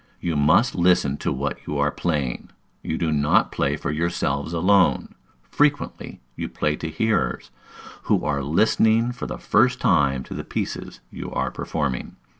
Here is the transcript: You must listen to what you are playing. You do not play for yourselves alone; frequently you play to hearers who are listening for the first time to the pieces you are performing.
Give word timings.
You 0.19 0.35
must 0.35 0.73
listen 0.73 1.17
to 1.17 1.31
what 1.31 1.67
you 1.67 1.77
are 1.77 1.91
playing. 1.91 2.49
You 2.81 2.97
do 2.97 3.11
not 3.11 3.51
play 3.51 3.75
for 3.77 3.91
yourselves 3.91 4.51
alone; 4.51 5.13
frequently 5.43 6.21
you 6.35 6.49
play 6.49 6.75
to 6.77 6.89
hearers 6.89 7.51
who 8.05 8.25
are 8.25 8.41
listening 8.41 9.11
for 9.11 9.27
the 9.27 9.37
first 9.37 9.79
time 9.79 10.23
to 10.23 10.33
the 10.33 10.43
pieces 10.43 11.01
you 11.11 11.31
are 11.31 11.51
performing. 11.51 12.15